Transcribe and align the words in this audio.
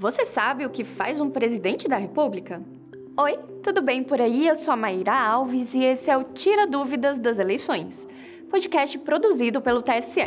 Você 0.00 0.24
sabe 0.24 0.64
o 0.64 0.70
que 0.70 0.82
faz 0.82 1.20
um 1.20 1.28
presidente 1.28 1.86
da 1.86 1.98
República? 1.98 2.62
Oi, 3.18 3.38
tudo 3.62 3.82
bem 3.82 4.02
por 4.02 4.18
aí? 4.18 4.48
Eu 4.48 4.56
sou 4.56 4.72
a 4.72 4.76
Maíra 4.76 5.12
Alves 5.12 5.74
e 5.74 5.84
esse 5.84 6.10
é 6.10 6.16
o 6.16 6.24
Tira 6.24 6.66
Dúvidas 6.66 7.18
das 7.18 7.38
Eleições, 7.38 8.08
podcast 8.48 8.96
produzido 9.00 9.60
pelo 9.60 9.82
TSE. 9.82 10.22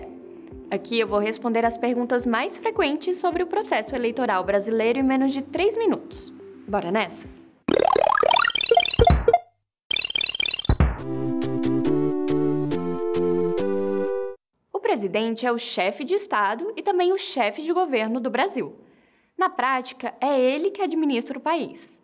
Aqui 0.70 1.00
eu 1.00 1.08
vou 1.08 1.18
responder 1.18 1.66
as 1.66 1.76
perguntas 1.76 2.24
mais 2.24 2.56
frequentes 2.56 3.18
sobre 3.18 3.42
o 3.42 3.48
processo 3.48 3.96
eleitoral 3.96 4.44
brasileiro 4.44 5.00
em 5.00 5.04
menos 5.04 5.34
de 5.34 5.42
3 5.42 5.76
minutos. 5.76 6.32
Bora 6.68 6.92
nessa? 6.92 7.28
O 14.72 14.80
presidente 14.80 15.48
é 15.48 15.52
o 15.52 15.58
chefe 15.58 16.04
de 16.04 16.14
Estado 16.14 16.72
e 16.78 16.84
também 16.84 17.12
o 17.12 17.18
chefe 17.18 17.64
de 17.64 17.74
governo 17.74 18.20
do 18.20 18.30
Brasil. 18.30 18.76
Na 19.44 19.50
prática, 19.50 20.16
é 20.22 20.40
ele 20.40 20.72
que 20.72 20.82
administra 20.82 21.38
o 21.38 21.42
país. 21.42 22.02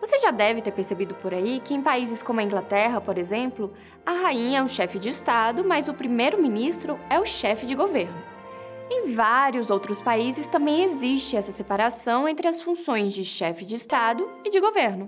Você 0.00 0.18
já 0.20 0.30
deve 0.30 0.62
ter 0.62 0.72
percebido 0.72 1.14
por 1.16 1.34
aí 1.34 1.60
que 1.60 1.74
em 1.74 1.82
países 1.82 2.22
como 2.22 2.40
a 2.40 2.42
Inglaterra, 2.42 2.98
por 2.98 3.18
exemplo, 3.18 3.74
a 4.06 4.12
rainha 4.12 4.60
é 4.60 4.62
o 4.62 4.68
chefe 4.70 4.98
de 4.98 5.10
Estado, 5.10 5.62
mas 5.62 5.86
o 5.86 5.92
primeiro-ministro 5.92 6.98
é 7.10 7.20
o 7.20 7.26
chefe 7.26 7.66
de 7.66 7.74
governo. 7.74 8.16
Em 8.90 9.12
vários 9.12 9.68
outros 9.68 10.00
países 10.00 10.46
também 10.46 10.82
existe 10.82 11.36
essa 11.36 11.52
separação 11.52 12.26
entre 12.26 12.48
as 12.48 12.58
funções 12.58 13.12
de 13.12 13.22
chefe 13.22 13.66
de 13.66 13.74
Estado 13.74 14.26
e 14.42 14.48
de 14.48 14.58
governo. 14.58 15.04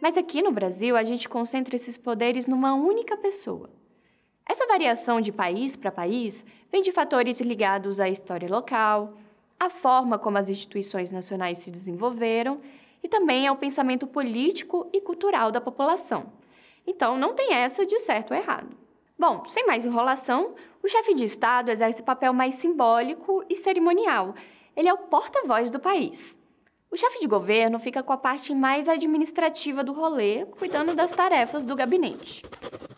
Mas 0.00 0.16
aqui 0.16 0.40
no 0.40 0.52
Brasil, 0.52 0.96
a 0.96 1.02
gente 1.02 1.28
concentra 1.28 1.74
esses 1.74 1.98
poderes 1.98 2.46
numa 2.46 2.74
única 2.74 3.16
pessoa. 3.16 3.70
Essa 4.48 4.68
variação 4.68 5.20
de 5.20 5.32
país 5.32 5.74
para 5.74 5.90
país 5.90 6.44
vem 6.70 6.80
de 6.80 6.92
fatores 6.92 7.40
ligados 7.40 7.98
à 7.98 8.08
história 8.08 8.48
local, 8.48 9.16
a 9.62 9.70
forma 9.70 10.18
como 10.18 10.36
as 10.38 10.48
instituições 10.48 11.12
nacionais 11.12 11.58
se 11.58 11.70
desenvolveram 11.70 12.60
e 13.00 13.08
também 13.08 13.46
ao 13.46 13.54
pensamento 13.54 14.08
político 14.08 14.90
e 14.92 15.00
cultural 15.00 15.52
da 15.52 15.60
população. 15.60 16.32
Então, 16.84 17.16
não 17.16 17.32
tem 17.32 17.54
essa 17.54 17.86
de 17.86 18.00
certo 18.00 18.32
ou 18.32 18.36
errado. 18.36 18.76
Bom, 19.16 19.44
sem 19.46 19.64
mais 19.64 19.84
enrolação, 19.84 20.56
o 20.82 20.88
chefe 20.88 21.14
de 21.14 21.24
Estado 21.24 21.70
exerce 21.70 22.02
papel 22.02 22.32
mais 22.32 22.56
simbólico 22.56 23.44
e 23.48 23.54
cerimonial. 23.54 24.34
Ele 24.74 24.88
é 24.88 24.92
o 24.92 24.98
porta-voz 24.98 25.70
do 25.70 25.78
país. 25.78 26.36
O 26.90 26.96
chefe 26.96 27.20
de 27.20 27.28
governo 27.28 27.78
fica 27.78 28.02
com 28.02 28.12
a 28.12 28.16
parte 28.16 28.52
mais 28.52 28.88
administrativa 28.88 29.84
do 29.84 29.92
rolê, 29.92 30.44
cuidando 30.58 30.92
das 30.92 31.12
tarefas 31.12 31.64
do 31.64 31.76
gabinete. 31.76 32.42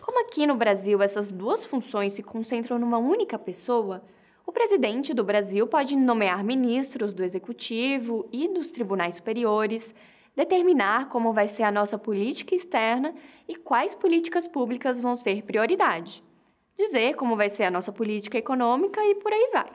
Como 0.00 0.18
aqui 0.22 0.46
no 0.46 0.56
Brasil 0.56 1.02
essas 1.02 1.30
duas 1.30 1.62
funções 1.62 2.14
se 2.14 2.22
concentram 2.22 2.78
numa 2.78 2.96
única 2.96 3.38
pessoa, 3.38 4.02
presidente 4.64 5.12
do 5.12 5.22
Brasil 5.22 5.66
pode 5.66 5.94
nomear 5.94 6.42
ministros 6.42 7.12
do 7.12 7.22
executivo 7.22 8.26
e 8.32 8.48
dos 8.48 8.70
tribunais 8.70 9.16
superiores, 9.16 9.94
determinar 10.34 11.10
como 11.10 11.34
vai 11.34 11.46
ser 11.46 11.64
a 11.64 11.70
nossa 11.70 11.98
política 11.98 12.54
externa 12.54 13.14
e 13.46 13.54
quais 13.56 13.94
políticas 13.94 14.46
públicas 14.46 14.98
vão 14.98 15.16
ser 15.16 15.42
prioridade, 15.42 16.24
dizer 16.74 17.14
como 17.14 17.36
vai 17.36 17.50
ser 17.50 17.64
a 17.64 17.70
nossa 17.70 17.92
política 17.92 18.38
econômica 18.38 19.04
e 19.04 19.14
por 19.16 19.34
aí 19.34 19.50
vai. 19.52 19.70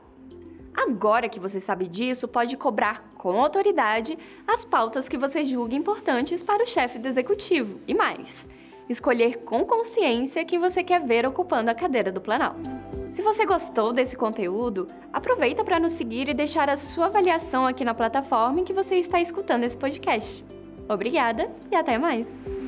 Agora 0.73 1.29
que 1.29 1.39
você 1.39 1.59
sabe 1.59 1.87
disso, 1.87 2.27
pode 2.27 2.57
cobrar 2.57 3.11
com 3.15 3.39
autoridade 3.39 4.17
as 4.47 4.65
pautas 4.65 5.07
que 5.07 5.19
você 5.19 5.43
julga 5.43 5.75
importantes 5.75 6.41
para 6.41 6.63
o 6.63 6.67
chefe 6.67 6.97
do 6.97 7.07
executivo 7.07 7.79
e 7.87 7.93
mais. 7.93 8.43
Escolher 8.89 9.43
com 9.43 9.63
consciência 9.65 10.43
quem 10.43 10.57
você 10.57 10.83
quer 10.83 11.05
ver 11.05 11.27
ocupando 11.27 11.69
a 11.69 11.75
cadeira 11.75 12.11
do 12.11 12.19
Planalto. 12.19 12.88
Se 13.11 13.21
você 13.21 13.45
gostou 13.45 13.91
desse 13.91 14.15
conteúdo, 14.15 14.88
aproveita 15.11 15.63
para 15.63 15.79
nos 15.79 15.93
seguir 15.93 16.29
e 16.29 16.33
deixar 16.33 16.69
a 16.69 16.77
sua 16.77 17.07
avaliação 17.07 17.66
aqui 17.66 17.83
na 17.83 17.93
plataforma 17.93 18.59
em 18.59 18.63
que 18.63 18.73
você 18.73 18.95
está 18.95 19.19
escutando 19.19 19.63
esse 19.63 19.75
podcast. 19.75 20.45
Obrigada 20.88 21.49
e 21.71 21.75
até 21.75 21.97
mais! 21.97 22.58